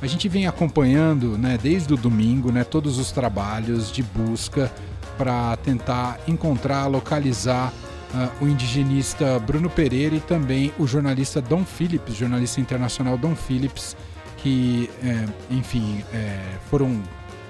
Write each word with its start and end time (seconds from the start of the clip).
A 0.00 0.06
gente 0.06 0.28
vem 0.28 0.46
acompanhando, 0.46 1.36
né, 1.36 1.58
desde 1.60 1.92
o 1.92 1.96
domingo, 1.96 2.52
né, 2.52 2.62
todos 2.62 2.98
os 2.98 3.10
trabalhos 3.10 3.90
de 3.90 4.02
busca 4.02 4.72
para 5.16 5.56
tentar 5.56 6.20
encontrar, 6.28 6.86
localizar 6.86 7.72
uh, 8.14 8.44
o 8.44 8.48
indigenista 8.48 9.40
Bruno 9.40 9.68
Pereira 9.68 10.14
e 10.14 10.20
também 10.20 10.72
o 10.78 10.86
jornalista 10.86 11.40
Dom 11.40 11.64
Phillips, 11.64 12.14
jornalista 12.14 12.60
internacional 12.60 13.18
Dom 13.18 13.34
Phillips, 13.34 13.96
que, 14.36 14.88
é, 15.02 15.24
enfim, 15.50 16.04
é, 16.14 16.38
foram 16.70 17.02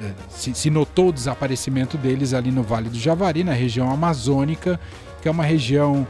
é, 0.03 0.13
se, 0.31 0.55
se, 0.55 0.71
notou 0.71 1.09
o 1.09 1.13
desaparecimento 1.13 1.99
deles 1.99 2.33
ali 2.33 2.51
no 2.51 2.63
Vale 2.63 2.89
do 2.89 2.99
Javari, 2.99 3.45
na 3.45 3.53
região 3.53 3.91
amazônica, 3.91 4.81
que 5.21 5.29
é 5.29 5.31
uma 5.31 5.45
região 5.45 6.07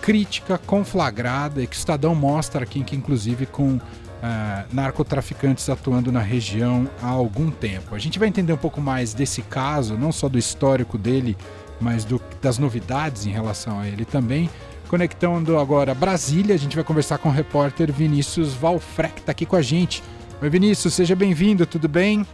crítica, 0.00 0.56
conflagrada, 0.56 1.62
e 1.62 1.66
que 1.66 1.76
o 1.76 1.78
Estadão 1.78 2.14
mostra 2.14 2.62
aqui, 2.62 2.82
que 2.82 2.96
inclusive 2.96 3.44
com 3.44 3.78
uh, 4.22 4.74
narcotraficantes 4.74 5.68
atuando 5.68 6.10
na 6.10 6.20
região 6.20 6.88
há 7.02 7.08
algum 7.08 7.50
tempo. 7.50 7.94
A 7.94 7.98
gente 7.98 8.18
vai 8.18 8.28
entender 8.28 8.52
um 8.52 8.58
pouco 8.58 8.80
mais 8.80 9.14
desse 9.14 9.42
caso, 9.42 9.96
não 9.96 10.12
só 10.12 10.28
do 10.28 10.38
histórico 10.38 10.96
dele, 10.98 11.36
mas 11.80 12.04
do, 12.04 12.20
das 12.40 12.58
novidades 12.58 13.26
em 13.26 13.30
relação 13.30 13.78
a 13.80 13.86
ele 13.86 14.04
também. 14.04 14.50
Conectando 14.88 15.58
agora 15.58 15.94
Brasília, 15.94 16.54
a 16.54 16.58
gente 16.58 16.76
vai 16.76 16.84
conversar 16.84 17.18
com 17.18 17.28
o 17.28 17.32
repórter 17.32 17.92
Vinícius 17.92 18.54
Valfrec, 18.54 19.14
que 19.14 19.20
está 19.20 19.32
aqui 19.32 19.44
com 19.44 19.56
a 19.56 19.62
gente. 19.62 20.02
Oi, 20.40 20.48
Vinícius, 20.48 20.94
seja 20.94 21.16
bem-vindo, 21.16 21.66
tudo 21.66 21.88
bem? 21.88 22.24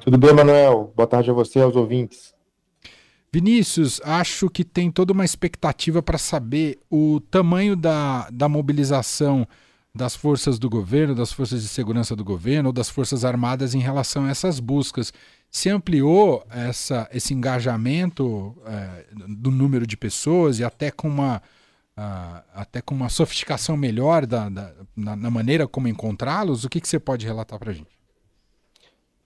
Tudo 0.00 0.16
bem, 0.16 0.32
Manuel? 0.32 0.92
Boa 0.96 1.06
tarde 1.06 1.30
a 1.30 1.34
você 1.34 1.58
e 1.58 1.62
aos 1.62 1.76
ouvintes. 1.76 2.34
Vinícius, 3.32 4.00
acho 4.02 4.48
que 4.48 4.64
tem 4.64 4.90
toda 4.90 5.12
uma 5.12 5.24
expectativa 5.24 6.00
para 6.02 6.16
saber 6.16 6.78
o 6.88 7.20
tamanho 7.20 7.76
da, 7.76 8.30
da 8.30 8.48
mobilização 8.48 9.46
das 9.96 10.14
forças 10.14 10.58
do 10.58 10.68
governo, 10.68 11.14
das 11.14 11.32
forças 11.32 11.62
de 11.62 11.68
segurança 11.68 12.14
do 12.14 12.22
governo 12.22 12.68
ou 12.68 12.72
das 12.72 12.90
forças 12.90 13.24
armadas 13.24 13.74
em 13.74 13.80
relação 13.80 14.26
a 14.26 14.30
essas 14.30 14.60
buscas. 14.60 15.12
Se 15.50 15.68
ampliou 15.70 16.46
essa, 16.50 17.08
esse 17.12 17.32
engajamento 17.32 18.56
é, 18.66 19.06
do 19.26 19.50
número 19.50 19.86
de 19.86 19.96
pessoas 19.96 20.58
e 20.58 20.64
até 20.64 20.90
com 20.90 21.08
uma, 21.08 21.40
uh, 21.96 22.42
até 22.54 22.82
com 22.82 22.94
uma 22.94 23.08
sofisticação 23.08 23.76
melhor 23.76 24.26
da, 24.26 24.48
da 24.48 24.72
na, 24.94 25.16
na, 25.16 25.30
maneira 25.30 25.66
como 25.66 25.88
encontrá-los? 25.88 26.64
O 26.64 26.68
que, 26.68 26.80
que 26.80 26.88
você 26.88 27.00
pode 27.00 27.24
relatar 27.24 27.58
para 27.58 27.70
a 27.70 27.74
gente? 27.74 27.96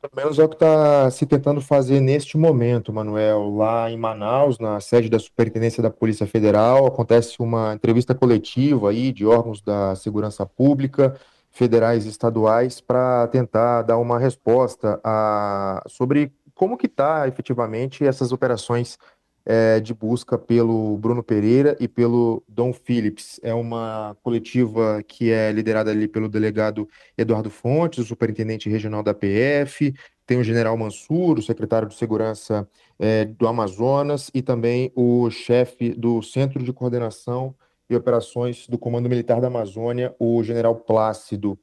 Pelo 0.01 0.13
menos 0.17 0.39
é 0.39 0.45
o 0.45 0.49
que 0.49 0.55
está 0.55 1.11
se 1.11 1.27
tentando 1.27 1.61
fazer 1.61 2.01
neste 2.01 2.39
momento, 2.39 2.91
Manuel. 2.91 3.55
Lá 3.55 3.91
em 3.91 3.99
Manaus, 3.99 4.59
na 4.59 4.81
sede 4.81 5.11
da 5.11 5.19
Superintendência 5.19 5.83
da 5.83 5.91
Polícia 5.91 6.27
Federal, 6.27 6.87
acontece 6.87 7.37
uma 7.39 7.75
entrevista 7.75 8.15
coletiva 8.15 8.89
aí 8.89 9.13
de 9.13 9.27
órgãos 9.27 9.61
da 9.61 9.95
segurança 9.95 10.47
pública, 10.47 11.21
federais 11.51 12.07
e 12.07 12.09
estaduais, 12.09 12.81
para 12.81 13.29
tentar 13.29 13.83
dar 13.83 13.99
uma 13.99 14.19
resposta 14.19 14.99
a, 15.05 15.83
sobre 15.87 16.33
como 16.55 16.79
que 16.79 16.87
está 16.87 17.29
efetivamente 17.29 18.03
essas 18.03 18.33
operações 18.33 18.99
é, 19.45 19.81
de 19.81 19.95
busca 19.95 20.39
pelo 20.39 20.97
Bruno 20.99 21.23
Pereira 21.23 21.77
e 21.81 21.89
pelo 21.89 22.43
Dom 22.49 22.73
Phillips. 22.73 23.41
É 23.43 23.55
uma 23.55 24.17
coletiva 24.23 25.03
que 25.07 25.31
é 25.31 25.51
liderada 25.51 25.91
ali 25.91 26.07
pelo 26.07 26.29
delegado 26.29 26.89
Eduardo 27.17 27.51
Fontes, 27.51 27.99
o 27.99 28.05
superintendente 28.05 28.69
regional 28.69 29.03
da 29.03 29.15
PF, 29.15 29.95
tem 30.27 30.39
o 30.39 30.45
general 30.45 30.77
Mansur, 30.77 31.39
o 31.39 31.43
secretário 31.43 31.89
de 31.89 31.95
Segurança 31.95 32.69
é, 32.99 33.25
do 33.25 33.49
Amazonas, 33.49 34.31
e 34.33 34.41
também 34.41 34.93
o 34.95 35.29
chefe 35.31 35.91
do 35.91 36.23
Centro 36.23 36.63
de 36.63 36.73
Coordenação 36.73 37.55
e 37.89 37.97
Operações 37.97 38.69
do 38.69 38.79
Comando 38.79 39.09
Militar 39.09 39.41
da 39.41 39.49
Amazônia, 39.49 40.15
o 40.21 40.43
general 40.45 40.77
Plácido. 40.77 41.59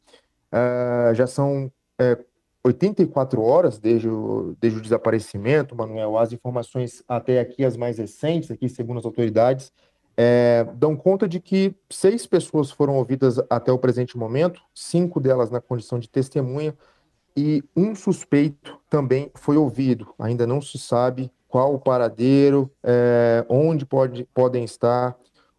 Uh, 0.52 1.16
já 1.16 1.26
são 1.26 1.72
é, 1.98 2.18
84 2.68 3.42
horas 3.42 3.80
desde 3.80 4.10
o, 4.10 4.56
desde 4.60 4.80
o 4.80 4.82
desaparecimento, 4.82 5.76
Manuel, 5.76 6.18
as 6.18 6.32
informações 6.32 7.04
até 7.08 7.40
aqui, 7.40 7.64
as 7.64 7.78
mais 7.78 7.98
recentes, 7.98 8.52
aqui, 8.52 8.68
segundo 8.70 9.00
as 9.00 9.06
autoridades, 9.06 9.72
é, 10.16 10.66
dão 10.76 10.96
conta 10.96 11.28
de 11.28 11.40
que 11.40 11.76
seis 11.90 12.26
pessoas 12.26 12.72
foram 12.72 12.96
ouvidas 12.96 13.40
até 13.50 13.72
o 13.72 13.78
presente 13.78 14.18
momento, 14.18 14.62
cinco 14.74 15.20
delas 15.20 15.52
na 15.52 15.62
condição 15.62 16.00
de 16.00 16.10
testemunha, 16.10 16.76
e 17.36 17.64
um 17.76 17.94
suspeito 17.94 18.80
também 18.90 19.32
foi 19.36 19.58
ouvido. 19.58 20.14
Ainda 20.18 20.48
não 20.48 20.60
se 20.60 20.80
sabe 20.80 21.32
qual 21.48 21.74
o 21.74 21.80
paradeiro, 21.80 22.72
é, 22.84 23.46
onde 23.48 23.86
pode, 23.86 24.28
podem 24.34 24.64
estar 24.64 25.16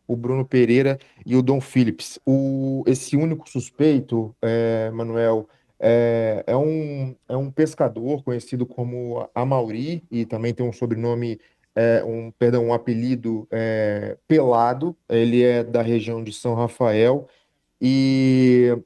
o 0.06 0.16
Bruno 0.16 0.44
Pereira 0.44 0.98
e 1.24 1.36
o 1.36 1.42
Dom 1.42 1.60
Phillips. 1.60 2.18
O, 2.26 2.82
esse 2.86 3.16
único 3.16 3.48
suspeito, 3.48 4.34
é, 4.42 4.90
Manuel, 4.90 5.48
é, 5.80 6.44
é, 6.46 6.56
um, 6.56 7.14
é 7.28 7.36
um 7.36 7.50
pescador 7.50 8.22
conhecido 8.22 8.66
como 8.66 9.28
Amauri 9.34 10.02
e 10.10 10.24
também 10.24 10.52
tem 10.52 10.66
um 10.66 10.72
sobrenome, 10.72 11.40
é, 11.74 12.02
um, 12.04 12.30
perdão, 12.32 12.66
um 12.66 12.74
apelido 12.74 13.46
é, 13.50 14.16
Pelado. 14.26 14.96
Ele 15.08 15.42
é 15.42 15.62
da 15.62 15.82
região 15.82 16.22
de 16.22 16.32
São 16.32 16.54
Rafael 16.54 17.28
e 17.80 18.76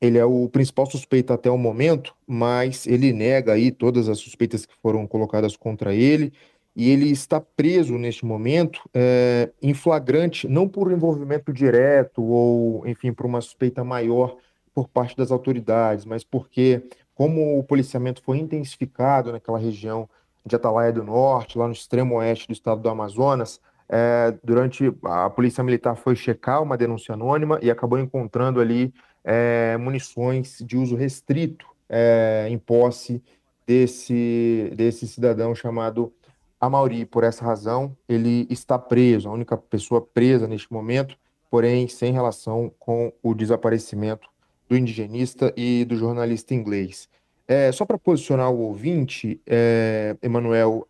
ele 0.00 0.18
é 0.18 0.24
o 0.24 0.48
principal 0.48 0.86
suspeito 0.86 1.32
até 1.32 1.50
o 1.50 1.58
momento, 1.58 2.14
mas 2.26 2.86
ele 2.86 3.12
nega 3.12 3.52
aí 3.52 3.70
todas 3.70 4.08
as 4.08 4.18
suspeitas 4.18 4.66
que 4.66 4.74
foram 4.82 5.06
colocadas 5.06 5.56
contra 5.56 5.94
ele 5.94 6.32
e 6.74 6.90
ele 6.90 7.10
está 7.10 7.40
preso 7.40 7.98
neste 7.98 8.24
momento 8.24 8.80
é, 8.94 9.50
em 9.60 9.74
flagrante, 9.74 10.48
não 10.48 10.66
por 10.66 10.90
envolvimento 10.90 11.52
direto 11.52 12.22
ou, 12.22 12.86
enfim, 12.86 13.12
por 13.12 13.26
uma 13.26 13.40
suspeita 13.40 13.84
maior 13.84 14.36
por 14.74 14.88
parte 14.88 15.16
das 15.16 15.30
autoridades, 15.30 16.04
mas 16.04 16.24
porque, 16.24 16.82
como 17.14 17.58
o 17.58 17.64
policiamento 17.64 18.22
foi 18.22 18.38
intensificado 18.38 19.32
naquela 19.32 19.58
região 19.58 20.08
de 20.44 20.56
Atalaia 20.56 20.92
do 20.92 21.04
Norte, 21.04 21.58
lá 21.58 21.66
no 21.66 21.72
extremo 21.72 22.16
oeste 22.16 22.48
do 22.48 22.52
estado 22.52 22.80
do 22.80 22.88
Amazonas, 22.88 23.60
é, 23.88 24.34
durante 24.42 24.92
a 25.04 25.28
polícia 25.28 25.62
militar 25.62 25.96
foi 25.96 26.16
checar 26.16 26.62
uma 26.62 26.76
denúncia 26.76 27.14
anônima 27.14 27.58
e 27.62 27.70
acabou 27.70 27.98
encontrando 27.98 28.60
ali 28.60 28.92
é, 29.22 29.76
munições 29.76 30.58
de 30.66 30.76
uso 30.76 30.96
restrito 30.96 31.66
é, 31.88 32.46
em 32.48 32.58
posse 32.58 33.22
desse, 33.66 34.72
desse 34.74 35.06
cidadão 35.06 35.54
chamado 35.54 36.12
Amauri. 36.58 37.04
Por 37.04 37.22
essa 37.22 37.44
razão, 37.44 37.96
ele 38.08 38.46
está 38.48 38.78
preso, 38.78 39.28
a 39.28 39.32
única 39.32 39.56
pessoa 39.56 40.00
presa 40.00 40.48
neste 40.48 40.72
momento, 40.72 41.16
porém 41.50 41.86
sem 41.86 42.12
relação 42.12 42.72
com 42.78 43.12
o 43.22 43.34
desaparecimento 43.34 44.31
do 44.72 44.76
indigenista 44.78 45.52
e 45.54 45.84
do 45.84 45.96
jornalista 45.96 46.54
inglês. 46.54 47.06
É, 47.46 47.70
só 47.72 47.84
para 47.84 47.98
posicionar 47.98 48.50
o 48.50 48.58
ouvinte, 48.60 49.38
é, 49.46 50.16
Emanuel, 50.22 50.88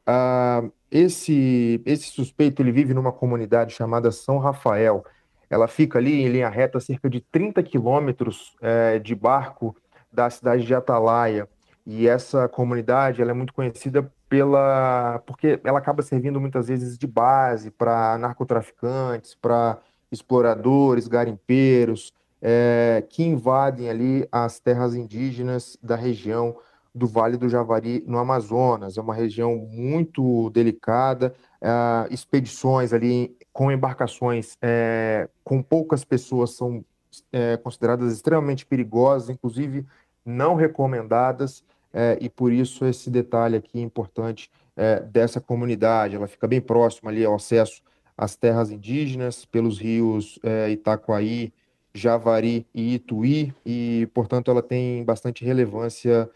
esse, 0.89 1.83
esse 1.85 2.07
suspeito 2.07 2.63
ele 2.63 2.71
vive 2.71 2.95
numa 2.95 3.11
comunidade 3.11 3.75
chamada 3.75 4.13
São 4.13 4.39
Rafael. 4.39 5.05
Ela 5.51 5.67
fica 5.67 5.99
ali 5.99 6.23
em 6.23 6.29
linha 6.29 6.49
reta, 6.49 6.79
cerca 6.79 7.11
de 7.11 7.21
30 7.21 7.61
quilômetros 7.65 8.55
é, 8.63 9.01
de 9.01 9.17
barco 9.17 9.75
da 10.13 10.31
cidade 10.31 10.65
de 10.65 10.73
Atalaia. 10.73 11.49
E 11.85 12.07
essa 12.07 12.49
comunidade 12.49 13.21
ela 13.21 13.33
é 13.33 13.35
muito 13.35 13.53
conhecida 13.53 14.09
pela 14.29 15.21
porque 15.27 15.59
ela 15.65 15.81
acaba 15.81 16.03
servindo 16.03 16.41
muitas 16.41 16.69
vezes 16.69 16.97
de 16.97 17.07
base 17.09 17.73
para 17.73 18.17
narcotraficantes, 18.17 19.35
para 19.35 19.79
exploradores, 20.13 21.09
garimpeiros, 21.09 22.13
é, 22.43 23.05
que 23.09 23.23
invadem 23.23 23.89
ali 23.89 24.29
as 24.33 24.59
terras 24.59 24.95
indígenas 24.97 25.79
da 25.81 25.95
região 25.95 26.57
do 26.95 27.07
Vale 27.07 27.37
do 27.37 27.49
Javari, 27.49 28.05
no 28.07 28.19
Amazonas. 28.19 28.99
É 28.99 29.01
uma 29.01 29.15
região 29.15 29.57
muito 29.57 30.51
delicada, 30.51 31.33
é, 31.61 32.13
expedições 32.13 32.93
ali 32.93 33.35
com 33.53 33.71
embarcações 33.71 34.57
é, 34.61 35.29
com 35.45 35.63
poucas 35.63 36.05
pessoas 36.05 36.51
são 36.51 36.85
é, 37.31 37.57
consideradas 37.59 38.13
extremamente 38.13 38.67
perigosas, 38.67 39.31
inclusive 39.31 39.87
não 40.25 40.55
recomendadas, 40.55 41.63
é, 41.93 42.17
e 42.21 42.29
por 42.29 42.53
isso 42.53 42.87
esse 42.87 43.11
detalhe 43.11 43.57
aqui 43.57 43.81
importante 43.81 44.51
é, 44.77 45.01
dessa 45.01 45.41
comunidade. 45.41 46.17
Ela 46.17 46.27
fica 46.27 46.49
bem 46.49 46.61
próxima 46.61 47.11
ali 47.11 47.25
ao 47.25 47.35
acesso 47.35 47.83
às 48.17 48.37
terras 48.37 48.71
indígenas, 48.71 49.45
pelos 49.45 49.79
rios 49.79 50.39
Itacoaí, 50.71 51.53
Javari 51.95 52.67
e 52.75 52.95
Ituí, 52.95 53.53
e, 53.65 54.09
portanto, 54.15 54.51
ela 54.51 54.63
tem 54.63 55.05
bastante 55.05 55.45
relevância 55.45 56.29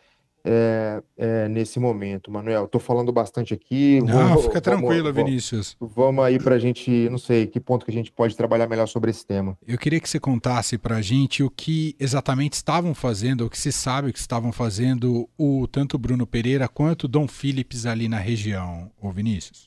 é, 0.47 1.03
é, 1.17 1.49
nesse 1.49 1.81
momento. 1.81 2.31
Manuel, 2.31 2.67
estou 2.67 2.81
falando 2.81 3.11
bastante 3.11 3.53
aqui. 3.53 4.01
Não, 4.03 4.29
vamos, 4.29 4.45
fica 4.45 4.61
tranquilo, 4.61 5.13
Vinícius. 5.13 5.77
Vamos 5.81 6.25
aí 6.25 6.39
para 6.39 6.55
a 6.55 6.59
gente, 6.59 7.09
não 7.11 7.19
sei, 7.19 7.49
que 7.49 7.59
ponto 7.59 7.85
que 7.85 7.91
a 7.91 7.95
gente 7.95 8.13
pode 8.13 8.37
trabalhar 8.37 8.69
melhor 8.69 8.87
sobre 8.87 9.11
esse 9.11 9.27
tema. 9.27 9.59
Eu 9.67 9.77
queria 9.77 9.99
que 9.99 10.09
você 10.09 10.21
contasse 10.21 10.79
para 10.79 10.97
a 10.97 11.03
gente 11.03 11.43
o 11.43 11.51
que 11.51 11.97
exatamente 11.99 12.53
estavam 12.53 12.95
fazendo, 12.95 13.45
o 13.45 13.51
que 13.51 13.59
se 13.59 13.73
sabe 13.73 14.13
que 14.13 14.19
estavam 14.21 14.53
fazendo 14.53 15.29
o 15.37 15.67
tanto 15.67 15.99
Bruno 15.99 16.27
Pereira 16.27 16.69
quanto 16.69 17.05
o 17.05 17.09
Dom 17.09 17.27
Phillips 17.27 17.85
ali 17.85 18.09
na 18.09 18.19
região, 18.19 18.91
o 19.03 19.11
Vinícius. 19.11 19.66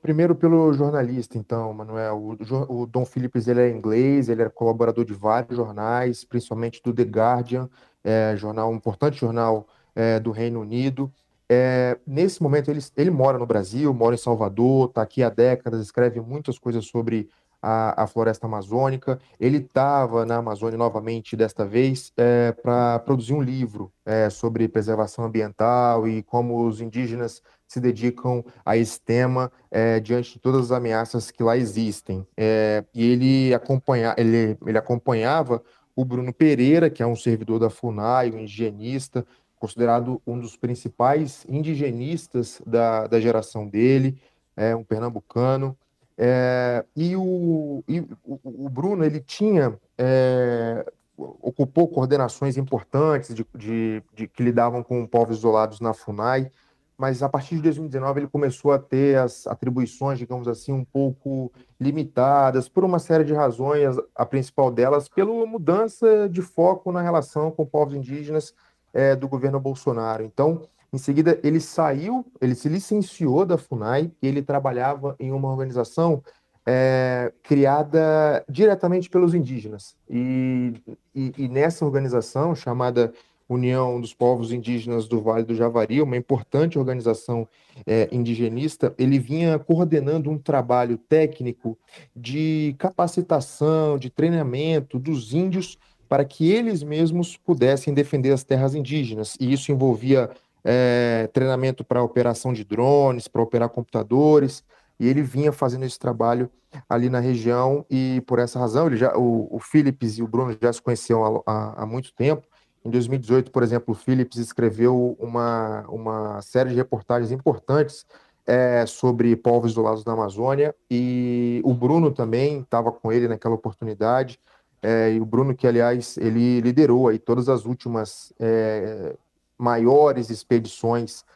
Primeiro 0.00 0.34
pelo 0.34 0.72
jornalista, 0.72 1.36
então, 1.36 1.72
Manuel. 1.72 2.16
O, 2.16 2.82
o 2.82 2.86
Dom 2.86 3.04
Phillips 3.04 3.48
ele 3.48 3.60
é 3.60 3.70
inglês, 3.70 4.28
ele 4.28 4.42
é 4.42 4.48
colaborador 4.48 5.04
de 5.04 5.12
vários 5.12 5.56
jornais, 5.56 6.24
principalmente 6.24 6.80
do 6.82 6.92
The 6.92 7.02
Guardian. 7.02 7.68
é, 8.04 8.34
jornal, 8.36 8.70
um 8.70 8.76
importante 8.76 9.18
jornal 9.18 9.66
é, 9.94 10.20
do 10.20 10.30
Reino 10.30 10.60
Unido. 10.60 11.12
É, 11.48 11.98
nesse 12.06 12.42
momento, 12.42 12.70
ele, 12.70 12.80
ele 12.96 13.10
mora 13.10 13.38
no 13.38 13.46
Brasil, 13.46 13.92
mora 13.92 14.14
em 14.14 14.18
Salvador, 14.18 14.88
está 14.88 15.02
aqui 15.02 15.22
há 15.22 15.30
décadas, 15.30 15.80
escreve 15.80 16.20
muitas 16.20 16.58
coisas 16.58 16.86
sobre 16.86 17.28
a, 17.60 18.04
a 18.04 18.06
floresta 18.06 18.46
amazônica. 18.46 19.18
Ele 19.40 19.58
estava 19.58 20.24
na 20.24 20.36
Amazônia 20.36 20.78
novamente, 20.78 21.36
desta 21.36 21.64
vez, 21.64 22.12
é, 22.16 22.52
para 22.52 22.98
produzir 23.00 23.34
um 23.34 23.42
livro 23.42 23.92
é, 24.04 24.30
sobre 24.30 24.68
preservação 24.68 25.24
ambiental 25.24 26.06
e 26.06 26.22
como 26.22 26.66
os 26.66 26.80
indígenas 26.80 27.42
se 27.68 27.78
dedicam 27.78 28.42
a 28.64 28.76
esse 28.76 28.98
tema 28.98 29.52
é, 29.70 30.00
diante 30.00 30.32
de 30.32 30.38
todas 30.38 30.64
as 30.64 30.72
ameaças 30.72 31.30
que 31.30 31.42
lá 31.42 31.56
existem. 31.56 32.26
É, 32.36 32.82
e 32.94 33.04
ele, 33.04 33.54
acompanha, 33.54 34.14
ele, 34.16 34.56
ele 34.66 34.78
acompanhava 34.78 35.62
o 35.94 36.04
Bruno 36.04 36.32
Pereira, 36.32 36.88
que 36.88 37.02
é 37.02 37.06
um 37.06 37.14
servidor 37.14 37.58
da 37.60 37.68
FUNAI, 37.68 38.30
um 38.30 38.38
indigenista, 38.38 39.26
considerado 39.56 40.22
um 40.26 40.38
dos 40.38 40.56
principais 40.56 41.44
indigenistas 41.48 42.62
da, 42.66 43.06
da 43.06 43.20
geração 43.20 43.68
dele, 43.68 44.18
é 44.56 44.74
um 44.74 44.84
pernambucano. 44.84 45.76
É, 46.16 46.84
e, 46.96 47.14
o, 47.14 47.84
e 47.86 48.00
o, 48.24 48.40
o, 48.42 48.68
Bruno 48.68 49.04
ele 49.04 49.20
tinha 49.20 49.78
é, 49.96 50.84
ocupou 51.16 51.86
coordenações 51.86 52.56
importantes 52.56 53.34
de, 53.34 53.46
de, 53.56 54.02
de, 54.14 54.26
que 54.26 54.42
lidavam 54.42 54.82
com 54.82 55.06
povos 55.06 55.38
isolados 55.38 55.80
na 55.80 55.94
Funai, 55.94 56.50
mas 56.98 57.22
a 57.22 57.28
partir 57.28 57.54
de 57.54 57.62
2019 57.62 58.20
ele 58.20 58.26
começou 58.26 58.72
a 58.72 58.78
ter 58.78 59.16
as 59.16 59.46
atribuições, 59.46 60.18
digamos 60.18 60.48
assim, 60.48 60.72
um 60.72 60.84
pouco 60.84 61.52
limitadas 61.80 62.68
por 62.68 62.84
uma 62.84 62.98
série 62.98 63.22
de 63.22 63.32
razões, 63.32 63.96
a 64.14 64.26
principal 64.26 64.70
delas 64.70 65.08
pela 65.08 65.46
mudança 65.46 66.28
de 66.28 66.42
foco 66.42 66.90
na 66.90 67.00
relação 67.00 67.52
com 67.52 67.64
povos 67.64 67.94
indígenas 67.94 68.52
é, 68.92 69.14
do 69.14 69.28
governo 69.28 69.60
Bolsonaro. 69.60 70.24
Então, 70.24 70.62
em 70.92 70.98
seguida, 70.98 71.38
ele 71.44 71.60
saiu, 71.60 72.26
ele 72.40 72.56
se 72.56 72.68
licenciou 72.68 73.46
da 73.46 73.56
FUNAI 73.56 74.10
e 74.20 74.26
ele 74.26 74.42
trabalhava 74.42 75.14
em 75.20 75.30
uma 75.30 75.48
organização 75.48 76.22
é, 76.66 77.32
criada 77.42 78.44
diretamente 78.48 79.08
pelos 79.08 79.34
indígenas. 79.34 79.96
E, 80.10 80.74
e, 81.14 81.32
e, 81.38 81.48
nessa 81.48 81.84
organização, 81.84 82.54
chamada 82.54 83.12
União 83.48 84.00
dos 84.00 84.12
Povos 84.12 84.52
Indígenas 84.52 85.08
do 85.08 85.20
Vale 85.22 85.44
do 85.44 85.54
Javari, 85.54 86.02
uma 86.02 86.16
importante 86.16 86.78
organização 86.78 87.48
é, 87.86 88.08
indigenista, 88.12 88.94
ele 88.98 89.18
vinha 89.18 89.58
coordenando 89.58 90.30
um 90.30 90.36
trabalho 90.36 90.98
técnico 90.98 91.78
de 92.14 92.74
capacitação, 92.78 93.98
de 93.98 94.10
treinamento 94.10 94.98
dos 94.98 95.32
índios 95.32 95.78
para 96.08 96.24
que 96.24 96.50
eles 96.50 96.82
mesmos 96.82 97.36
pudessem 97.36 97.92
defender 97.92 98.32
as 98.32 98.42
terras 98.42 98.74
indígenas. 98.74 99.36
E 99.38 99.52
isso 99.52 99.70
envolvia 99.70 100.30
é, 100.64 101.28
treinamento 101.32 101.84
para 101.84 102.02
operação 102.02 102.52
de 102.52 102.64
drones, 102.64 103.28
para 103.28 103.42
operar 103.42 103.68
computadores, 103.68 104.64
e 104.98 105.06
ele 105.06 105.22
vinha 105.22 105.52
fazendo 105.52 105.84
esse 105.84 105.98
trabalho 105.98 106.50
ali 106.88 107.08
na 107.08 107.20
região, 107.20 107.84
e 107.88 108.22
por 108.26 108.38
essa 108.38 108.58
razão, 108.58 108.86
ele 108.86 108.96
já, 108.96 109.16
o, 109.16 109.48
o 109.50 109.58
Philips 109.58 110.18
e 110.18 110.22
o 110.22 110.28
Bruno 110.28 110.56
já 110.60 110.72
se 110.72 110.82
conheciam 110.82 111.24
há, 111.24 111.42
há, 111.46 111.82
há 111.82 111.86
muito 111.86 112.12
tempo. 112.14 112.46
Em 112.88 112.90
2018, 112.90 113.50
por 113.50 113.62
exemplo, 113.62 113.92
o 113.92 113.94
Philips 113.94 114.38
escreveu 114.38 115.14
uma, 115.20 115.84
uma 115.88 116.40
série 116.40 116.70
de 116.70 116.76
reportagens 116.76 117.30
importantes 117.30 118.06
é, 118.46 118.86
sobre 118.86 119.36
povos 119.36 119.72
isolados 119.72 120.06
na 120.06 120.14
Amazônia, 120.14 120.74
e 120.90 121.60
o 121.66 121.74
Bruno 121.74 122.10
também 122.10 122.60
estava 122.60 122.90
com 122.90 123.12
ele 123.12 123.28
naquela 123.28 123.54
oportunidade, 123.54 124.40
é, 124.80 125.12
e 125.12 125.20
o 125.20 125.26
Bruno, 125.26 125.54
que 125.54 125.66
aliás, 125.66 126.16
ele 126.16 126.62
liderou 126.62 127.08
aí 127.08 127.18
todas 127.18 127.50
as 127.50 127.66
últimas 127.66 128.32
é, 128.40 129.14
maiores 129.58 130.30
expedições 130.30 131.26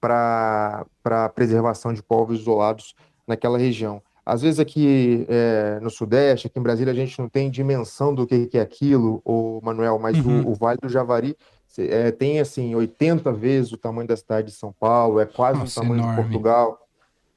para 0.00 0.86
a 1.04 1.28
preservação 1.28 1.92
de 1.92 2.04
povos 2.04 2.38
isolados 2.38 2.94
naquela 3.26 3.58
região. 3.58 4.00
Às 4.30 4.42
vezes 4.42 4.60
aqui 4.60 5.26
é, 5.28 5.80
no 5.82 5.90
Sudeste, 5.90 6.46
aqui 6.46 6.56
em 6.56 6.62
Brasília, 6.62 6.92
a 6.92 6.96
gente 6.96 7.18
não 7.18 7.28
tem 7.28 7.50
dimensão 7.50 8.14
do 8.14 8.24
que, 8.24 8.46
que 8.46 8.58
é 8.58 8.60
aquilo, 8.60 9.20
o 9.24 9.60
Manuel, 9.60 9.98
mas 9.98 10.16
uhum. 10.24 10.42
o, 10.42 10.52
o, 10.52 10.54
Vale 10.54 10.78
do 10.80 10.88
Javari 10.88 11.36
é, 11.76 12.12
tem 12.12 12.38
assim 12.38 12.72
80 12.72 13.32
vezes 13.32 13.72
o 13.72 13.76
tamanho 13.76 14.06
da 14.06 14.16
cidade 14.16 14.46
de 14.46 14.54
São 14.54 14.72
Paulo, 14.72 15.18
é 15.18 15.26
quase 15.26 15.58
Nossa, 15.58 15.80
o 15.80 15.82
tamanho 15.82 16.02
enorme. 16.02 16.16
de 16.16 16.22
Portugal. 16.22 16.86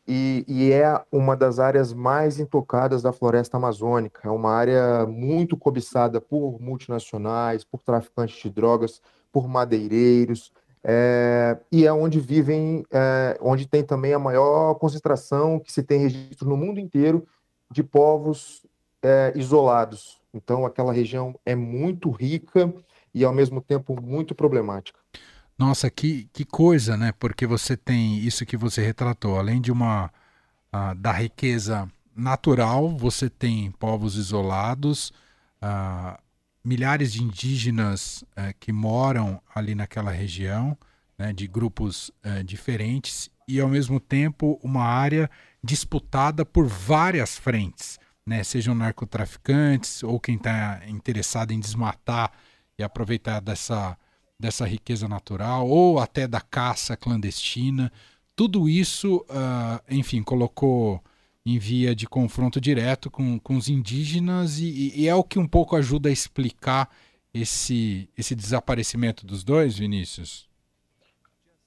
E, 0.08 0.46
e, 0.48 0.72
é 0.72 1.02
uma 1.12 1.36
das 1.36 1.58
áreas 1.58 1.92
mais 1.94 2.40
intocadas 2.40 3.02
da 3.02 3.12
floresta 3.12 3.58
amazônica. 3.58 4.28
É 4.28 4.30
uma 4.30 4.52
área 4.52 5.08
muito 5.08 5.58
cobiçada 5.58 6.22
por 6.22 6.62
multinacionais, 6.62 7.64
por 7.64 7.82
traficantes 7.82 8.40
de 8.40 8.52
drogas, 8.52 9.02
por 9.32 9.48
madeireiros, 9.48 10.52
é, 10.84 11.58
e 11.72 11.86
é 11.86 11.94
onde 11.94 12.20
vivem, 12.20 12.86
é, 12.92 13.38
onde 13.42 13.66
tem 13.66 13.84
também 13.84 14.14
a 14.14 14.20
maior 14.20 14.76
concentração 14.76 15.60
que 15.60 15.72
se 15.72 15.82
tem 15.82 16.00
registro 16.00 16.48
no 16.48 16.58
mundo 16.58 16.80
inteiro 16.80 17.26
de 17.72 17.82
povos 17.82 18.66
é, 19.02 19.32
isolados. 19.36 20.20
Então, 20.34 20.66
aquela 20.66 20.92
região 20.92 21.36
é 21.46 21.56
muito 21.56 22.10
rica 22.10 22.74
e, 23.14 23.24
ao 23.24 23.34
mesmo 23.34 23.62
tempo, 23.62 24.00
muito 24.02 24.36
problemática. 24.36 25.00
Nossa, 25.58 25.90
que, 25.90 26.28
que 26.34 26.44
coisa, 26.44 26.98
né? 26.98 27.14
Porque 27.18 27.46
você 27.46 27.78
tem 27.78 28.18
isso 28.18 28.46
que 28.46 28.58
você 28.58 28.82
retratou, 28.82 29.38
além 29.38 29.62
de 29.62 29.72
uma 29.72 30.12
uh, 30.74 30.96
da 30.96 31.12
riqueza 31.12 31.88
natural, 32.16 32.90
você 32.90 33.30
tem 33.30 33.72
povos 33.72 34.16
isolados, 34.18 35.14
milhares 36.64 37.12
de 37.12 37.22
indígenas 37.22 38.24
é, 38.36 38.54
que 38.54 38.72
moram 38.72 39.42
ali 39.54 39.76
naquela 39.76 40.12
região, 40.12 40.78
né, 41.18 41.34
de 41.34 41.48
grupos 41.48 42.12
é, 42.24 42.42
diferentes, 42.44 43.30
e 43.48 43.60
ao 43.60 43.68
mesmo 43.68 44.00
tempo 44.00 44.60
uma 44.64 44.84
área 44.84 45.30
disputada 45.64 46.46
por 46.46 46.66
várias 46.68 47.38
frentes, 47.38 48.00
né, 48.26 48.44
sejam 48.44 48.74
narcotraficantes 48.74 50.02
ou 50.04 50.20
quem 50.20 50.36
está 50.36 50.82
interessado 50.88 51.52
em 51.52 51.60
desmatar 51.60 52.32
e 52.78 52.84
aproveitar 52.84 53.42
dessa, 53.42 53.98
dessa 54.40 54.66
riqueza 54.66 55.08
natural, 55.08 55.68
ou 55.68 56.00
até 56.00 56.28
da 56.28 56.42
caça 56.42 56.96
clandestina. 56.96 57.92
Tudo 58.36 58.68
isso, 58.68 59.18
uh, 59.30 59.80
enfim, 59.90 60.24
colocou 60.24 61.04
em 61.46 61.58
via 61.58 61.96
de 61.96 62.08
confronto 62.08 62.60
direto 62.62 63.12
com, 63.12 63.38
com 63.38 63.58
os 63.58 63.68
indígenas 63.68 64.60
e, 64.60 64.94
e, 64.96 65.08
é 65.08 65.16
o 65.16 65.24
que 65.24 65.38
um 65.38 65.48
pouco 65.48 65.76
ajuda 65.76 66.10
a 66.10 66.12
explicar 66.12 66.90
esse, 67.34 68.10
esse 68.18 68.34
desaparecimento 68.34 69.26
dos 69.26 69.44
dois, 69.44 69.78
Vinícius? 69.78 70.48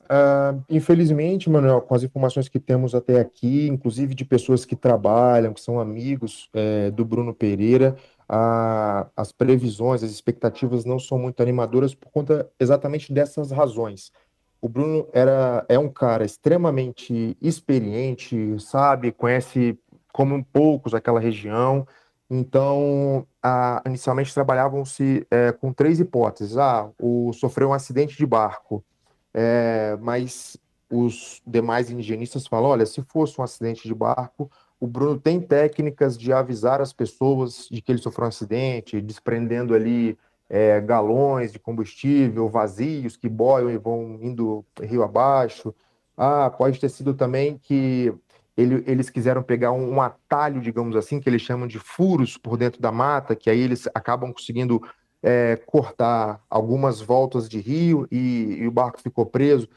Uh, 0.04 0.62
infelizmente, 0.70 1.50
Manuel, 1.50 1.82
com 1.82 1.94
as 1.94 2.04
informações 2.04 2.48
que 2.48 2.60
temos 2.60 2.94
até 2.94 3.18
aqui, 3.18 3.66
inclusive 3.66 4.14
de 4.14 4.24
pessoas 4.24 4.64
que 4.64 4.76
trabalham, 4.76 5.52
que 5.52 5.60
são 5.60 5.80
amigos 5.80 6.48
é, 6.54 6.92
do 6.92 7.04
Bruno 7.04 7.34
Pereira, 7.34 7.96
a, 8.28 9.08
as 9.16 9.32
previsões, 9.32 10.04
as 10.04 10.10
expectativas 10.10 10.84
não 10.84 10.98
são 10.98 11.18
muito 11.18 11.42
animadoras 11.42 11.92
por 11.92 12.10
conta 12.10 12.48
exatamente 12.58 13.12
dessas 13.12 13.50
razões. 13.50 14.12
O 14.66 14.68
Bruno 14.68 15.06
era, 15.12 15.64
é 15.68 15.78
um 15.78 15.88
cara 15.88 16.24
extremamente 16.24 17.36
experiente, 17.40 18.58
sabe, 18.58 19.12
conhece 19.12 19.78
como 20.12 20.44
poucos 20.44 20.92
aquela 20.92 21.20
região. 21.20 21.86
Então, 22.28 23.24
a, 23.40 23.80
inicialmente 23.86 24.34
trabalhavam-se 24.34 25.24
é, 25.30 25.52
com 25.52 25.72
três 25.72 26.00
hipóteses. 26.00 26.58
Ah, 26.58 26.90
o 27.00 27.32
sofreu 27.32 27.68
um 27.68 27.72
acidente 27.72 28.16
de 28.16 28.26
barco, 28.26 28.84
é, 29.32 29.96
mas 30.00 30.56
os 30.90 31.40
demais 31.46 31.88
indigenistas 31.88 32.48
falam: 32.48 32.70
olha, 32.70 32.86
se 32.86 33.00
fosse 33.02 33.40
um 33.40 33.44
acidente 33.44 33.86
de 33.86 33.94
barco, 33.94 34.50
o 34.80 34.88
Bruno 34.88 35.16
tem 35.16 35.40
técnicas 35.40 36.18
de 36.18 36.32
avisar 36.32 36.80
as 36.80 36.92
pessoas 36.92 37.68
de 37.70 37.80
que 37.80 37.92
ele 37.92 38.02
sofreu 38.02 38.24
um 38.24 38.30
acidente, 38.30 39.00
desprendendo 39.00 39.76
ali 39.76 40.18
é, 40.48 40.80
galões 40.80 41.52
de 41.52 41.58
combustível 41.58 42.48
vazios 42.48 43.16
que 43.16 43.28
boiam 43.28 43.70
e 43.70 43.78
vão 43.78 44.18
indo 44.20 44.64
rio 44.80 45.02
abaixo. 45.02 45.74
Ah, 46.16 46.50
pode 46.50 46.80
ter 46.80 46.88
sido 46.88 47.14
também 47.14 47.58
que 47.58 48.14
ele, 48.56 48.82
eles 48.86 49.10
quiseram 49.10 49.42
pegar 49.42 49.72
um, 49.72 49.94
um, 49.94 50.00
atalho, 50.00 50.60
digamos 50.60 50.96
assim, 50.96 51.20
que 51.20 51.28
eles 51.28 51.42
chamam 51.42 51.66
de 51.66 51.78
furos 51.78 52.38
por 52.38 52.56
dentro 52.56 52.80
da 52.80 52.90
mata, 52.90 53.36
que 53.36 53.50
aí 53.50 53.60
eles 53.60 53.86
acabam 53.94 54.32
conseguindo 54.32 54.80
é, 55.22 55.56
cortar 55.66 56.40
algumas 56.48 57.00
voltas 57.00 57.48
de 57.48 57.60
rio 57.60 58.06
e, 58.10 58.58
e 58.60 58.66
o 58.66 58.70
barco 58.70 59.02
ficou 59.02 59.26
preso. 59.26 59.68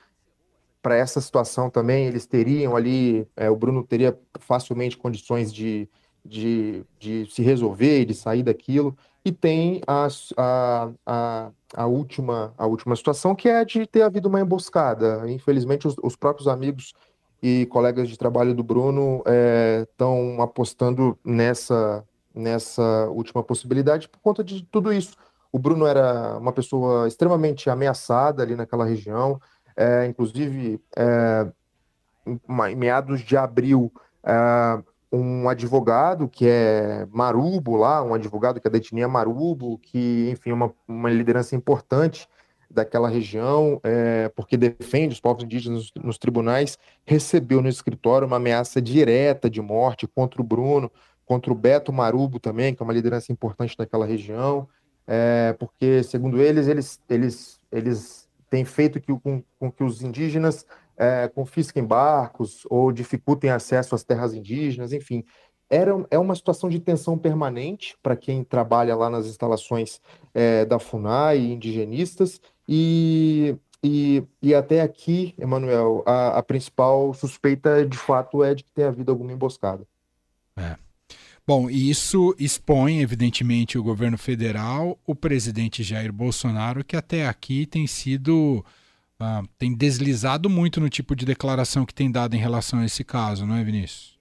Para 0.82 0.96
essa 0.96 1.20
situação 1.20 1.70
também, 1.70 2.06
eles 2.06 2.26
teriam 2.26 2.74
ali, 2.74 3.28
é, 3.36 3.50
o 3.50 3.56
Bruno 3.56 3.84
teria 3.84 4.18
facilmente 4.40 4.98
condições 4.98 5.54
de, 5.54 5.90
de, 6.30 6.84
de 7.00 7.26
se 7.32 7.42
resolver 7.42 8.02
e 8.02 8.06
de 8.06 8.14
sair 8.14 8.44
daquilo. 8.44 8.96
E 9.26 9.32
tem 9.32 9.82
a, 9.86 10.08
a, 10.38 10.90
a, 11.06 11.52
a, 11.76 11.86
última, 11.86 12.54
a 12.58 12.66
última 12.66 12.96
situação, 12.96 13.36
que 13.36 13.50
é 13.50 13.66
de 13.66 13.86
ter 13.86 14.04
havido 14.04 14.30
uma 14.30 14.40
emboscada. 14.40 15.24
Infelizmente, 15.30 15.88
os, 15.88 15.96
os 16.02 16.16
próprios 16.16 16.48
amigos 16.48 16.94
e 17.42 17.66
colegas 17.68 18.08
de 18.08 18.18
trabalho 18.18 18.54
do 18.54 18.64
Bruno 18.64 19.24
estão 19.82 20.38
é, 20.38 20.42
apostando 20.42 21.18
nessa, 21.24 22.04
nessa 22.34 23.08
última 23.10 23.44
possibilidade 23.44 24.08
por 24.08 24.20
conta 24.20 24.44
de 24.44 24.64
tudo 24.64 24.94
isso. 24.94 25.16
O 25.52 25.58
Bruno 25.58 25.86
era 25.86 26.38
uma 26.38 26.52
pessoa 26.52 27.08
extremamente 27.08 27.70
ameaçada 27.70 28.44
ali 28.44 28.56
naquela 28.56 28.86
região, 28.86 29.40
é, 29.76 30.06
inclusive 30.06 30.80
é, 30.96 31.48
em 32.28 32.76
meados 32.76 33.22
de 33.22 33.36
abril, 33.36 33.92
é, 34.24 34.84
um 35.12 35.50
advogado 35.50 36.28
que 36.28 36.48
é 36.48 37.08
Marubo 37.12 37.76
lá, 37.76 38.04
um 38.04 38.14
advogado 38.14 38.60
que 38.60 38.68
é 38.68 38.72
da 38.72 38.78
etnia 38.78 39.08
Marubo, 39.08 39.80
que, 39.80 40.30
enfim, 40.32 40.52
é 40.52 40.54
uma, 40.54 40.74
uma 40.88 41.10
liderança 41.10 41.56
importante 41.56 42.28
daquela 42.70 43.10
região, 43.10 43.80
é, 43.84 44.30
porque 44.36 44.56
defende 44.56 45.14
os 45.14 45.20
povos 45.20 45.44
indígenas 45.44 45.92
nos, 45.96 46.04
nos, 46.04 46.18
tribunais, 46.20 46.78
recebeu 47.04 47.62
no 47.62 47.68
escritório 47.68 48.28
uma 48.28 48.38
ameaça 48.38 48.80
direta 48.80 49.50
de 49.50 49.60
morte 49.60 50.06
contra 50.06 50.40
o 50.40 50.46
Bruno, 50.46 50.92
contra 51.26 51.52
o 51.52 51.56
Beto 51.56 51.92
Marubo 51.92 52.40
também, 52.40 52.76
que 52.76 52.84
é 52.84 52.86
uma 52.86 52.94
liderança 52.94 53.32
importante 53.32 53.76
daquela 53.76 54.06
região, 54.06 54.68
é, 55.08 55.56
porque, 55.58 56.04
segundo 56.04 56.40
eles, 56.40 56.68
eles, 56.68 57.02
eles, 57.10 57.60
eles 57.72 58.30
têm 58.50 58.64
feito 58.64 59.02
que, 59.02 59.12
com, 59.20 59.44
com 59.60 59.72
que 59.72 59.84
os 59.84 60.04
indígenas 60.04 60.66
é, 61.00 61.30
confisquem 61.30 61.84
barcos 61.84 62.68
ou 62.70 62.92
dificultem 62.92 63.50
acesso 63.50 63.96
às 63.96 64.04
terras 64.04 64.34
indígenas, 64.34 64.92
enfim. 64.92 65.24
Era, 65.70 66.06
é 66.12 66.20
uma 66.20 66.36
situação 66.36 66.70
de 66.70 66.80
tensão 66.80 67.18
permanente 67.18 67.96
para 68.04 68.18
quem 68.18 68.44
trabalha 68.44 68.96
lá 68.96 69.10
nas 69.10 69.26
instalações 69.26 70.02
é, 70.34 70.66
da 70.66 70.78
FUNAI, 70.78 71.38
indigenistas, 71.40 72.42
e, 72.68 73.56
e, 73.84 74.24
e 74.42 74.54
até 74.54 74.82
aqui, 74.82 75.34
Emanuel, 75.38 76.04
a, 76.06 76.40
a, 76.40 76.44
principal 76.44 77.14
suspeita 77.14 77.86
de 77.86 77.98
fato 77.98 78.44
é 78.44 78.54
de 78.54 78.64
que 78.64 78.72
tenha 78.72 78.90
havido 78.90 79.12
alguma 79.12 79.32
emboscada. 79.32 79.88
É. 80.58 80.76
Bom, 81.48 81.70
e 81.70 81.90
isso 81.90 82.36
expõe, 82.38 83.00
evidentemente, 83.00 83.78
o 83.78 83.84
governo 83.84 84.18
federal, 84.18 85.00
o 85.06 85.16
presidente 85.16 85.82
Jair 85.82 86.12
Bolsonaro, 86.12 86.84
que 86.84 86.98
até 86.98 87.28
aqui 87.28 87.66
tem 87.66 87.88
sido. 87.88 88.66
Uh, 89.22 89.46
tem 89.58 89.76
deslizado 89.76 90.50
muito 90.50 90.80
no 90.80 90.90
tipo 90.90 91.14
de 91.14 91.26
declaração 91.26 91.86
que 91.86 91.94
tem 91.94 92.10
dado 92.10 92.36
em 92.36 92.40
relação 92.40 92.80
a 92.80 92.86
esse 92.86 93.04
caso, 93.04 93.46
não 93.46 93.56
é, 93.56 93.64
Vinícius? 93.64 94.18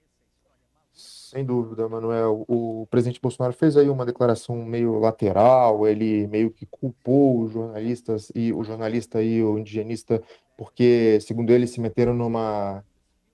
Sem 1.29 1.45
dúvida, 1.45 1.87
Manuel. 1.87 2.43
O 2.47 2.87
presidente 2.89 3.21
Bolsonaro 3.21 3.53
fez 3.53 3.77
aí 3.77 3.87
uma 3.87 4.05
declaração 4.05 4.55
meio 4.65 4.97
lateral, 4.99 5.87
ele 5.87 6.25
meio 6.25 6.49
que 6.49 6.65
culpou 6.65 7.43
os 7.43 7.51
jornalistas 7.51 8.31
e 8.33 8.51
o 8.51 8.63
jornalista 8.63 9.21
e 9.21 9.43
o 9.43 9.59
indigenista, 9.59 10.21
porque, 10.57 11.19
segundo 11.21 11.51
ele, 11.51 11.67
se 11.67 11.79
meteram 11.79 12.15
numa, 12.15 12.83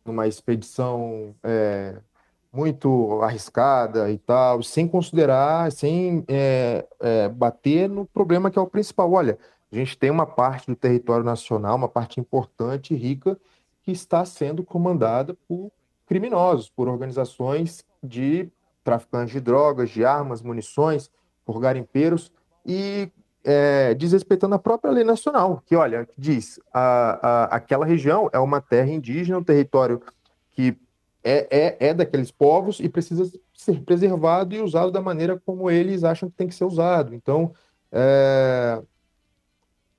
numa 0.05 0.27
expedição 0.27 1.33
é, 1.41 1.95
muito 2.51 3.21
arriscada 3.21 4.11
e 4.11 4.17
tal, 4.17 4.61
sem 4.61 4.87
considerar, 4.87 5.71
sem 5.71 6.23
é, 6.27 6.85
é, 6.99 7.29
bater 7.29 7.89
no 7.89 8.05
problema 8.05 8.51
que 8.51 8.59
é 8.59 8.61
o 8.61 8.67
principal. 8.67 9.11
Olha, 9.11 9.37
a 9.75 9.83
gente 9.83 9.97
tem 9.97 10.09
uma 10.09 10.25
parte 10.25 10.67
do 10.67 10.75
território 10.75 11.25
nacional, 11.25 11.75
uma 11.75 11.89
parte 11.89 12.19
importante 12.19 12.93
e 12.93 12.97
rica, 12.97 13.37
que 13.83 13.91
está 13.91 14.23
sendo 14.25 14.63
comandada 14.63 15.35
por 15.47 15.71
criminosos, 16.05 16.69
por 16.69 16.87
organizações 16.87 17.85
de 18.03 18.49
traficantes 18.83 19.33
de 19.33 19.41
drogas, 19.41 19.89
de 19.89 20.05
armas, 20.05 20.41
munições, 20.41 21.09
por 21.43 21.59
garimpeiros 21.59 22.31
e 22.65 23.11
é, 23.43 23.93
desrespeitando 23.93 24.55
a 24.55 24.59
própria 24.59 24.91
lei 24.91 25.03
nacional, 25.03 25.61
que, 25.65 25.75
olha, 25.75 26.07
diz, 26.17 26.59
a, 26.73 27.19
a, 27.21 27.43
aquela 27.55 27.85
região 27.85 28.29
é 28.33 28.39
uma 28.39 28.59
terra 28.59 28.89
indígena, 28.89 29.37
um 29.37 29.43
território 29.43 30.01
que 30.51 30.75
é, 31.23 31.47
é, 31.49 31.89
é 31.89 31.93
daqueles 31.93 32.31
povos 32.31 32.79
e 32.79 32.87
precisa 32.87 33.31
ser 33.53 33.81
preservado 33.81 34.55
e 34.55 34.61
usado 34.61 34.91
da 34.91 35.01
maneira 35.01 35.41
como 35.45 35.69
eles 35.69 36.03
acham 36.03 36.29
que 36.29 36.35
tem 36.35 36.47
que 36.47 36.55
ser 36.55 36.65
usado. 36.65 37.13
Então, 37.13 37.53
é, 37.91 38.81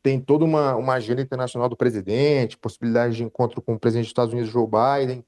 tem 0.06 0.20
toda 0.20 0.44
uma, 0.44 0.76
uma 0.76 0.92
agenda 0.92 1.20
internacional 1.20 1.68
do 1.68 1.74
presidente, 1.74 2.56
possibilidade 2.56 3.16
de 3.16 3.24
encontro 3.24 3.60
com 3.60 3.74
o 3.74 3.78
presidente 3.78 4.04
dos 4.04 4.10
Estados 4.10 4.32
Unidos, 4.32 4.52
Joe 4.52 4.64
Biden, 4.64 5.24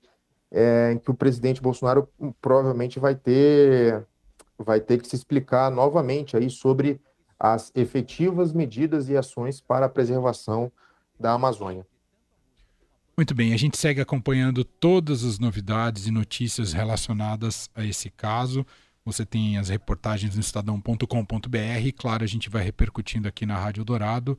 é, 0.53 0.93
em 0.93 0.99
que 0.99 1.11
o 1.11 1.15
presidente 1.15 1.61
Bolsonaro 1.61 2.09
provavelmente 2.41 3.01
vai 3.01 3.17
ter, 3.17 4.07
vai 4.57 4.81
ter 4.81 5.03
que 5.03 5.09
se 5.09 5.17
explicar 5.17 5.69
novamente 5.69 6.37
aí 6.37 6.49
sobre 6.49 7.01
as 7.41 7.73
efetivas 7.75 8.53
medidas 8.53 9.09
e 9.09 9.17
ações 9.17 9.61
para 9.61 9.87
a 9.87 9.89
preservação 9.89 10.71
da 11.19 11.33
Amazônia. 11.33 11.85
Muito 13.17 13.35
bem, 13.35 13.53
a 13.53 13.57
gente 13.57 13.77
segue 13.77 14.01
acompanhando 14.01 14.63
todas 14.63 15.25
as 15.25 15.41
novidades 15.41 16.07
e 16.07 16.13
notícias 16.13 16.73
relacionadas 16.73 17.69
a 17.75 17.85
esse 17.85 18.11
caso. 18.11 18.65
Você 19.05 19.27
tem 19.27 19.59
as 19.59 19.71
reportagens 19.71 20.37
no 20.37 20.41
estadão.com.br. 20.41 21.93
Claro, 21.97 22.23
a 22.23 22.29
gente 22.29 22.49
vai 22.49 22.63
repercutindo 22.63 23.27
aqui 23.27 23.45
na 23.45 23.59
Rádio 23.59 23.85
Dourado 23.85 24.39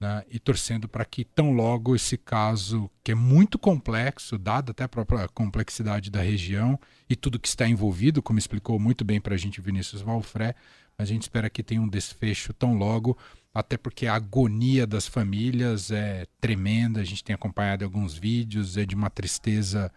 né, 0.00 0.24
e 0.30 0.38
torcendo 0.38 0.88
para 0.88 1.04
que 1.04 1.24
tão 1.24 1.52
logo 1.52 1.96
esse 1.96 2.16
caso, 2.16 2.90
que 3.02 3.12
é 3.12 3.14
muito 3.14 3.58
complexo, 3.58 4.38
dada 4.38 4.70
até 4.70 4.84
a 4.84 4.88
própria 4.88 5.26
complexidade 5.28 6.10
da 6.10 6.22
região 6.22 6.78
e 7.08 7.16
tudo 7.16 7.38
que 7.38 7.48
está 7.48 7.66
envolvido, 7.66 8.22
como 8.22 8.38
explicou 8.38 8.78
muito 8.78 9.04
bem 9.04 9.20
para 9.20 9.34
a 9.34 9.38
gente 9.38 9.60
Vinícius 9.60 10.00
Valfré, 10.00 10.54
a 10.96 11.04
gente 11.04 11.22
espera 11.22 11.50
que 11.50 11.62
tenha 11.62 11.80
um 11.80 11.88
desfecho 11.88 12.52
tão 12.52 12.74
logo, 12.74 13.16
até 13.54 13.76
porque 13.76 14.06
a 14.06 14.14
agonia 14.14 14.86
das 14.86 15.06
famílias 15.06 15.90
é 15.90 16.26
tremenda, 16.40 17.00
a 17.00 17.04
gente 17.04 17.24
tem 17.24 17.34
acompanhado 17.34 17.84
alguns 17.84 18.14
vídeos, 18.14 18.76
é 18.76 18.84
de 18.84 18.94
uma 18.94 19.10
tristeza 19.10 19.92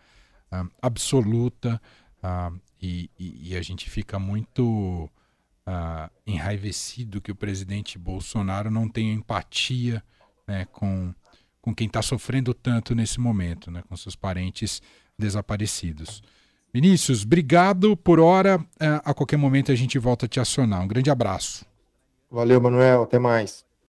uh, 0.52 0.70
absoluta 0.82 1.82
uh, 2.24 2.60
e, 2.82 3.10
e, 3.20 3.52
e 3.52 3.56
a 3.56 3.62
gente 3.62 3.90
fica 3.90 4.18
muito 4.18 5.10
uh, 5.68 6.10
enraivecido 6.26 7.22
que 7.22 7.32
o 7.32 7.36
presidente 7.36 7.98
Bolsonaro 7.98 8.70
não 8.70 8.88
tenha 8.88 9.14
empatia 9.14 10.04
né, 10.48 10.66
com, 10.72 11.14
com 11.62 11.74
quem 11.74 11.88
está 11.88 12.02
sofrendo 12.02 12.54
tanto 12.54 12.96
nesse 12.96 13.20
momento, 13.20 13.70
né, 13.72 13.84
com 13.88 13.96
seus 13.96 14.16
parentes 14.16 14.82
desaparecidos. 15.18 16.22
Vinícius, 16.74 17.24
obrigado 17.24 17.98
por 17.98 18.20
hora. 18.20 18.58
Uh, 18.58 19.02
a 19.04 19.14
qualquer 19.14 19.38
momento 19.38 19.72
a 19.72 19.76
gente 19.76 20.00
volta 20.00 20.26
a 20.26 20.30
te 20.30 20.40
acionar. 20.40 20.82
Um 20.82 20.88
grande 20.88 21.10
abraço. 21.10 21.66
Valeu, 22.30 22.62
Manuel. 22.62 23.04
Até 23.04 23.20
mais. 23.20 23.66